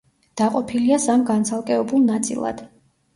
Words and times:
დაყოფილია 0.39 0.97
სამ 1.03 1.25
განცალკევებულ 1.27 2.01
ნაწილად. 2.09 2.65